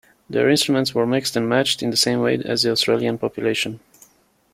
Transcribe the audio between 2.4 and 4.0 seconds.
as the Australian population.